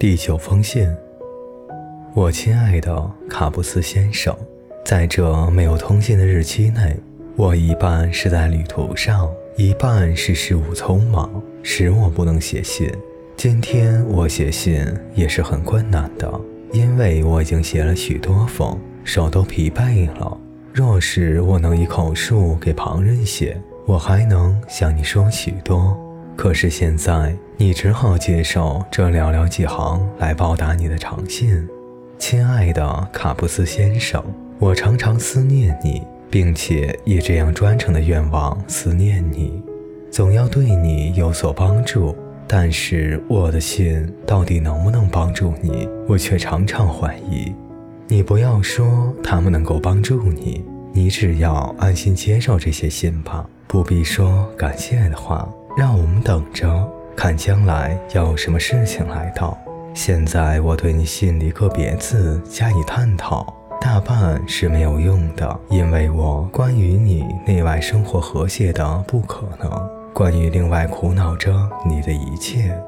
[0.00, 0.88] 第九封信，
[2.14, 4.34] 我亲爱的卡布斯先生，
[4.82, 6.96] 在这没有通信的日期内，
[7.36, 11.30] 我一半是在旅途上，一半是事务匆忙，
[11.62, 12.90] 使我不能写信。
[13.36, 14.82] 今天我写信
[15.14, 16.32] 也是很困难的，
[16.72, 20.34] 因为我已经写了许多封，手都疲惫了。
[20.72, 25.94] 若是我能以口述给旁人写，我还能向你说许多。
[26.36, 31.68] 可是现在，你只好接受这寥寥几行来报答你的长信，
[32.18, 34.24] 亲爱的卡布斯先生，
[34.58, 39.62] 我常常思念你，并且以这样专程的愿望思念你，
[40.10, 42.16] 总要对你有所帮助。
[42.52, 47.54] 但是我的信到底能不能帮助你，我却常常怀疑。
[48.08, 55.48] 你不要说他们能够帮助你，你只要安心接受这些信吧，不必说感谢的话。
[55.80, 56.86] 让我们等着
[57.16, 59.56] 看将来有什么事情来到。
[59.94, 63.46] 现在我对你信里个别字加以探讨，
[63.80, 71.50] 大半是没有用的，因为我关于你内外生活和谐的不可能，关于另外苦恼着
[71.88, 72.78] 你的一切，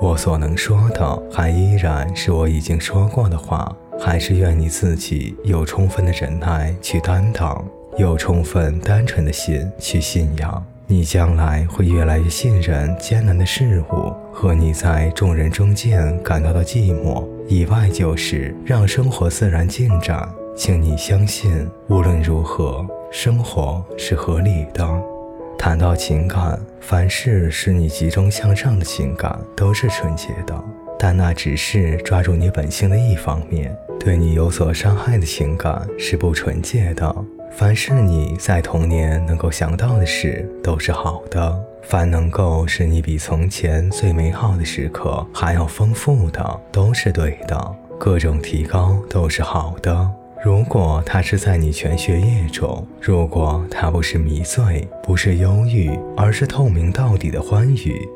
[0.00, 3.70] 我所能说的还依然是我已经说过的话，
[4.00, 7.62] 还是愿你自己有充分的忍耐去担当，
[7.98, 10.64] 有充分单纯的心去信仰。
[10.90, 20.28] 你将来会越来越信任艰难的事物和你在众人中间感到的寂寞，以外就是让生活自然进展。
[20.56, 24.84] 请你相信，无论如何，生活是合理的。
[25.56, 30.60] 谈到情感，凡是使你集中向上的情感都是纯洁的，
[30.98, 33.72] 但那只是抓住你本性的一方面。
[34.00, 37.14] 对你有所伤害的情感是不纯洁的。
[37.50, 47.76] 凡是你在童年能够想到的事，都是好的；凡能够使你比从前最美好的时刻还要丰富的，都是对的。
[47.98, 50.10] 各种提高都是好的。
[50.42, 58.08] 如果它是在你全学业中，如果它不是迷醉，不是忧郁，而是透明到底的欢愉，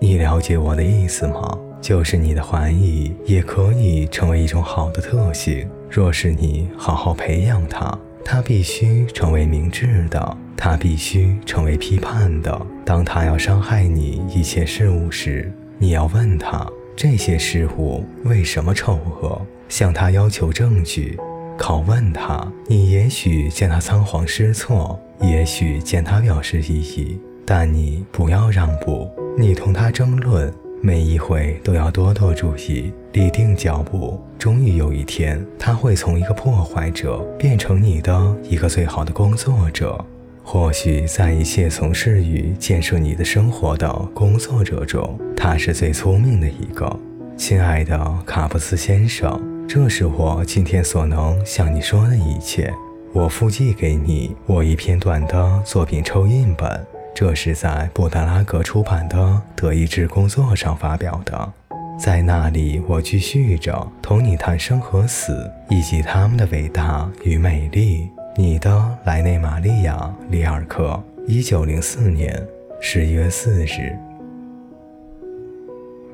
[0.00, 1.56] 你了解我的意思吗？
[1.80, 5.68] 就是你的怀疑也可以成为一种好的特性。
[5.88, 7.96] 若是你好好培养它。
[8.24, 12.66] 他必须成为明智的，他必须成为批判的。
[12.84, 21.18] 当他要伤害你一切事物时，你要问他这些事物为什么丑恶，向他要求证据，
[21.58, 22.46] 拷问他。
[22.66, 30.52] 你也许见他仓皇失措，也许见他表示异议，但你不要让步，你同他争论。
[30.82, 34.18] 每一回都要多多注意，立定脚步。
[34.38, 40.02] 终于有一天，他会从一个破坏者变成你的一个最好的工作者。
[40.42, 46.98] 或许在一切从事于建设你的生活的工作者中，他是最聪明的一个。
[47.36, 52.72] 亲爱的卡布斯先生，这是我今天所能向你说的一切。
[53.12, 56.86] 我附寄给你我一篇短的作品抽印本。
[57.14, 59.16] 这是在布达拉格出版的
[59.54, 61.52] 《德意志工作》上发表的，
[61.98, 68.08] 在那里我继续着同你谈生和死，以及他们的伟大与美丽。
[68.36, 69.96] 你的莱内玛利亚·
[70.30, 72.42] 里尔克，一九零四年
[72.80, 73.94] 十一月四日。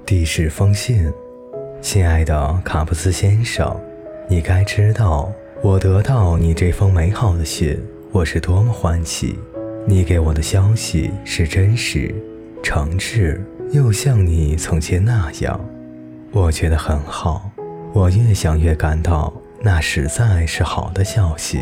[0.05, 1.13] 第十封信，
[1.81, 3.79] 亲爱的卡布斯先生，
[4.29, 5.31] 你该知道，
[5.63, 7.81] 我得到你这封美好的信，
[8.11, 9.39] 我是多么欢喜。
[9.89, 12.13] 你给我的消息是真实、
[12.61, 15.61] 诚挚，又像你从前那样，
[16.33, 17.49] 我觉得很好。
[17.93, 19.33] 我越想越感到
[19.63, 21.61] 那实在是好的消息。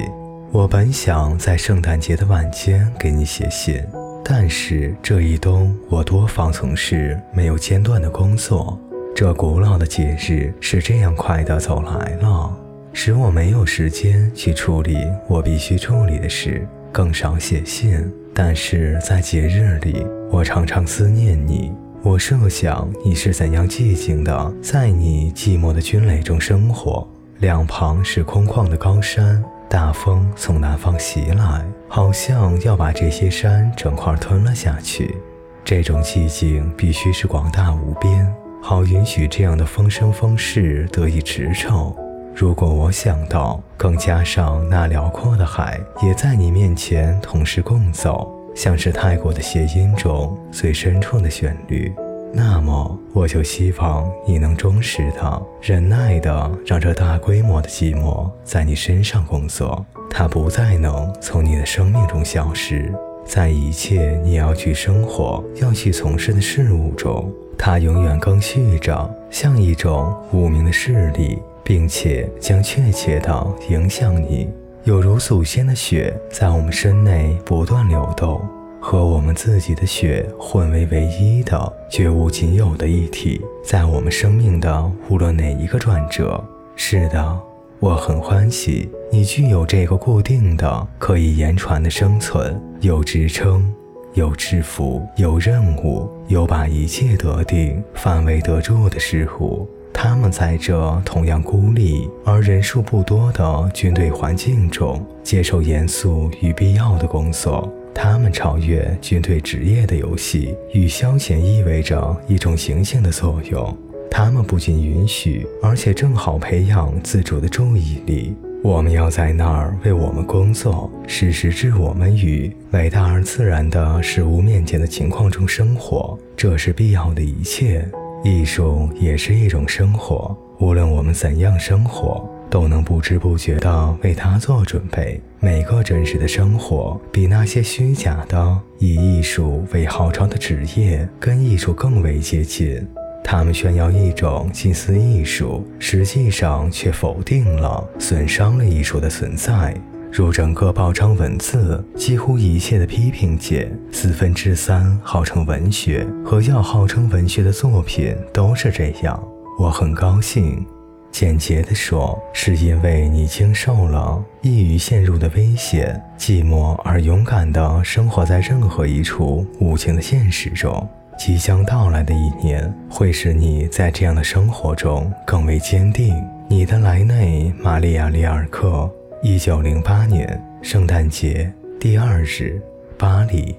[0.51, 3.85] 我本想在圣诞节的晚间给你写信，
[4.25, 8.81] 但是这一冬我多方从事没有间断的工作。
[9.15, 12.57] 这古老的节日是这样快的走来了，
[12.95, 14.97] 使我没有时间去处理
[15.29, 16.67] 我必须处理的事。
[16.95, 21.73] 更少写信，但是在节日里，我常常思念你。
[22.05, 27.05] 我设想你是怎样寂静的，在你寂寞的军垒中生活。
[27.41, 35.17] 两旁是空旷的高山，大风从南方袭来，好像要把这些山整块吞了下去。
[35.65, 38.33] 这种寂静必须是广大无边，
[38.63, 41.93] 好允许这样的风声风势得以驰骋。
[42.37, 51.95] 如果我想到，更加上那辽阔的海也在你面前同时共奏，像是泰国的谐音中最深处的旋律，
[52.33, 62.93] 那么我就希望你能忠实的、忍耐的，让这大规模的寂寞在你身上工作，它不再能从你的生命中消失。
[63.25, 69.09] 在一切你要去生活、要去从事的事物中，它永远更续着。
[69.31, 74.49] 像一种无名的势力，并且将确切地影响你，
[74.85, 78.41] 有如祖先的血在我们身内不断流动，
[78.81, 86.43] 和我们自己的血混为唯一的、绝无仅有的一体，在我们生命的无论哪一个转折。
[86.77, 87.41] 是的，
[87.81, 93.73] 我很欢喜你具有这个固定的、可以言传的生存，有职称。
[94.15, 99.69] 有制服，有任务，有把一切得定、范围得住的事物。
[99.97, 107.73] 他们在这同样孤立而人数不多的军队环境中，接受严肃与必要的工作。
[107.95, 113.75] 他们超越军队职业的游戏与消遣，意味着一种行星的作用。
[114.11, 118.35] 他们不仅允许，而且正好培养自主的注意力。
[118.63, 127.89] 我们要在那儿为我们工作，事实置我们与伟大而自然的事物面前的情况中生活，这是必要的一切。
[128.25, 135.21] 艺术也是一种生活，无论我们怎样生活，都能不知不觉地为它做准备。
[135.41, 142.83] 每个真实的生活，比那些虚假的以艺术为号召的职业，跟艺术更为接近。
[143.23, 149.75] 他们炫耀一种近似艺术，实际上却否定了、损伤了艺术的存在。
[150.17, 159.21] 如整个报章文字，几乎一切的批评界，四分之三号称文学和要号称文学的作品都是这样。
[159.59, 160.65] 我很高兴，
[161.11, 170.89] 简洁地说，是因为你经受了易于陷入的危险，寂寞而勇敢地生活在任何一处无情的现实中。
[171.19, 176.15] 即将到来的一年会使你在这样的生活中更为坚定。
[176.47, 178.89] 你的莱内·玛利亚·里尔克，
[179.27, 181.51] 一九零八年圣诞节
[181.81, 182.61] 第二日，
[182.99, 183.57] 巴黎。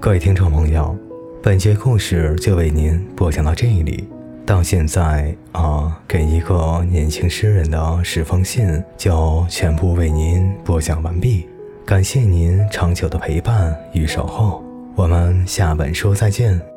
[0.00, 0.96] 各位听众朋友，
[1.40, 4.08] 本节故事就为您播讲到这里。
[4.44, 11.48] 到现在啊，给一个年轻诗人的十封信就全部为您播讲完毕，
[11.86, 14.61] 感谢您长久的陪伴与守候，
[14.94, 16.71] 我们下本书再见。